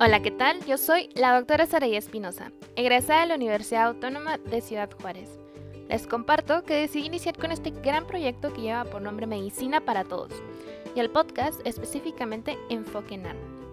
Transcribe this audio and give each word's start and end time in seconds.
Hola, 0.00 0.22
¿qué 0.22 0.30
tal? 0.30 0.64
Yo 0.64 0.78
soy 0.78 1.10
la 1.16 1.34
doctora 1.34 1.66
Saraí 1.66 1.96
Espinosa, 1.96 2.52
egresada 2.76 3.22
de 3.22 3.26
la 3.26 3.34
Universidad 3.34 3.88
Autónoma 3.88 4.38
de 4.38 4.60
Ciudad 4.60 4.88
Juárez. 5.02 5.28
Les 5.88 6.06
comparto 6.06 6.62
que 6.62 6.74
decidí 6.74 7.06
iniciar 7.06 7.36
con 7.36 7.50
este 7.50 7.70
gran 7.70 8.06
proyecto 8.06 8.52
que 8.52 8.60
lleva 8.60 8.84
por 8.84 9.02
nombre 9.02 9.26
Medicina 9.26 9.80
para 9.80 10.04
Todos, 10.04 10.30
y 10.94 11.00
el 11.00 11.10
podcast 11.10 11.60
específicamente 11.66 12.56
Enfoque 12.70 13.16
en 13.16 13.24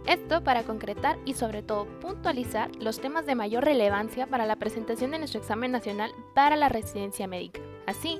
Esto 0.07 0.43
para 0.43 0.64
concretar 0.64 1.20
y 1.25 1.36
sobre 1.36 1.61
todo 1.61 1.86
puntualizar 2.00 2.76
los 2.78 3.00
temas 3.00 3.28
de 3.28 3.36
mayor 3.36 3.64
relevancia 3.64 4.26
para 4.26 4.48
la 4.48 4.55
presentación 4.55 5.12
de 5.12 5.20
nuestro 5.20 5.39
examen 5.39 5.71
nacional 5.71 6.12
para 6.34 6.55
la 6.55 6.70
residencia 6.70 7.28
médica, 7.28 7.62
así 7.86 8.20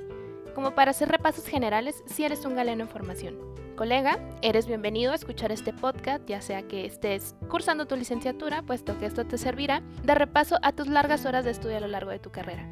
como 0.54 0.76
para 0.76 0.92
hacer 0.92 1.08
repasos 1.08 1.46
generales 1.46 2.04
si 2.06 2.24
eres 2.24 2.44
un 2.44 2.54
galeno 2.54 2.84
en 2.84 2.88
formación. 2.88 3.65
Colega, 3.76 4.18
eres 4.40 4.66
bienvenido 4.66 5.12
a 5.12 5.16
escuchar 5.16 5.52
este 5.52 5.74
podcast, 5.74 6.26
ya 6.26 6.40
sea 6.40 6.62
que 6.62 6.86
estés 6.86 7.34
cursando 7.50 7.84
tu 7.84 7.94
licenciatura, 7.94 8.62
puesto 8.62 8.96
que 8.96 9.04
esto 9.04 9.26
te 9.26 9.36
servirá 9.36 9.82
de 10.02 10.14
repaso 10.14 10.56
a 10.62 10.72
tus 10.72 10.86
largas 10.88 11.26
horas 11.26 11.44
de 11.44 11.50
estudio 11.50 11.76
a 11.76 11.80
lo 11.80 11.86
largo 11.86 12.10
de 12.10 12.18
tu 12.18 12.30
carrera. 12.30 12.66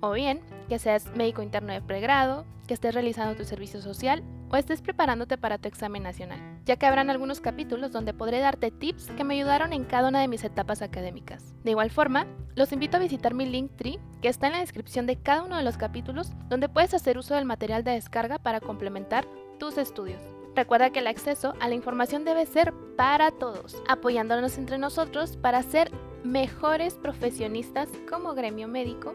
O 0.00 0.12
bien, 0.12 0.40
que 0.70 0.78
seas 0.78 1.14
médico 1.14 1.42
interno 1.42 1.74
de 1.74 1.82
pregrado, 1.82 2.46
que 2.66 2.72
estés 2.72 2.94
realizando 2.94 3.36
tu 3.36 3.44
servicio 3.44 3.82
social 3.82 4.24
o 4.50 4.56
estés 4.56 4.80
preparándote 4.80 5.36
para 5.36 5.58
tu 5.58 5.68
examen 5.68 6.04
nacional, 6.04 6.40
ya 6.64 6.76
que 6.76 6.86
habrán 6.86 7.10
algunos 7.10 7.40
capítulos 7.40 7.92
donde 7.92 8.14
podré 8.14 8.40
darte 8.40 8.70
tips 8.70 9.08
que 9.10 9.24
me 9.24 9.34
ayudaron 9.34 9.74
en 9.74 9.84
cada 9.84 10.08
una 10.08 10.20
de 10.22 10.28
mis 10.28 10.42
etapas 10.42 10.80
académicas. 10.80 11.54
De 11.64 11.72
igual 11.72 11.90
forma, 11.90 12.26
los 12.54 12.72
invito 12.72 12.96
a 12.96 13.00
visitar 13.00 13.34
mi 13.34 13.44
Linktree, 13.44 13.98
que 14.22 14.28
está 14.28 14.46
en 14.46 14.54
la 14.54 14.60
descripción 14.60 15.04
de 15.04 15.16
cada 15.16 15.42
uno 15.42 15.58
de 15.58 15.64
los 15.64 15.76
capítulos, 15.76 16.32
donde 16.48 16.70
puedes 16.70 16.94
hacer 16.94 17.18
uso 17.18 17.34
del 17.34 17.44
material 17.44 17.84
de 17.84 17.90
descarga 17.90 18.38
para 18.38 18.60
complementar 18.60 19.26
tus 19.58 19.78
estudios. 19.78 20.22
Recuerda 20.54 20.90
que 20.90 21.00
el 21.00 21.06
acceso 21.06 21.54
a 21.60 21.68
la 21.68 21.74
información 21.74 22.24
debe 22.24 22.44
ser 22.46 22.74
para 22.96 23.30
todos, 23.30 23.80
apoyándonos 23.86 24.58
entre 24.58 24.78
nosotros 24.78 25.36
para 25.36 25.62
ser 25.62 25.92
mejores 26.24 26.94
profesionistas 26.94 27.88
como 28.10 28.34
gremio 28.34 28.66
médico, 28.66 29.14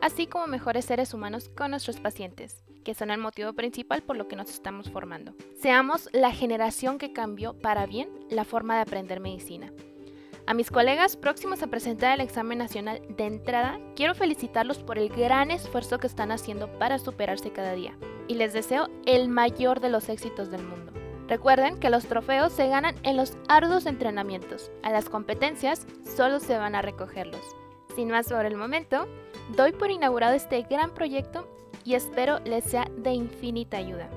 así 0.00 0.26
como 0.26 0.46
mejores 0.46 0.84
seres 0.84 1.12
humanos 1.12 1.50
con 1.50 1.72
nuestros 1.72 2.00
pacientes, 2.00 2.64
que 2.84 2.94
son 2.94 3.10
el 3.10 3.18
motivo 3.18 3.52
principal 3.52 4.02
por 4.02 4.16
lo 4.16 4.28
que 4.28 4.36
nos 4.36 4.50
estamos 4.50 4.90
formando. 4.90 5.34
Seamos 5.60 6.08
la 6.12 6.32
generación 6.32 6.98
que 6.98 7.12
cambió 7.12 7.52
para 7.54 7.86
bien 7.86 8.08
la 8.30 8.44
forma 8.44 8.76
de 8.76 8.82
aprender 8.82 9.20
medicina. 9.20 9.72
A 10.44 10.54
mis 10.54 10.70
colegas 10.70 11.16
próximos 11.16 11.62
a 11.62 11.68
presentar 11.68 12.14
el 12.14 12.20
examen 12.20 12.58
nacional 12.58 13.00
de 13.08 13.26
entrada, 13.26 13.78
quiero 13.94 14.14
felicitarlos 14.14 14.78
por 14.78 14.98
el 14.98 15.08
gran 15.08 15.52
esfuerzo 15.52 15.98
que 15.98 16.08
están 16.08 16.32
haciendo 16.32 16.66
para 16.78 16.98
superarse 16.98 17.52
cada 17.52 17.74
día 17.74 17.96
y 18.26 18.34
les 18.34 18.52
deseo 18.52 18.88
el 19.06 19.28
mayor 19.28 19.80
de 19.80 19.88
los 19.88 20.08
éxitos 20.08 20.50
del 20.50 20.64
mundo. 20.64 20.92
Recuerden 21.28 21.78
que 21.78 21.90
los 21.90 22.06
trofeos 22.06 22.52
se 22.52 22.66
ganan 22.66 22.96
en 23.04 23.16
los 23.16 23.36
arduos 23.48 23.86
entrenamientos, 23.86 24.72
a 24.82 24.90
las 24.90 25.08
competencias 25.08 25.86
solo 26.04 26.40
se 26.40 26.58
van 26.58 26.74
a 26.74 26.82
recogerlos. 26.82 27.42
Sin 27.94 28.10
más 28.10 28.28
por 28.28 28.44
el 28.44 28.56
momento, 28.56 29.06
doy 29.56 29.70
por 29.72 29.92
inaugurado 29.92 30.34
este 30.34 30.62
gran 30.62 30.92
proyecto 30.92 31.46
y 31.84 31.94
espero 31.94 32.40
les 32.40 32.64
sea 32.64 32.86
de 32.96 33.12
infinita 33.12 33.76
ayuda. 33.76 34.10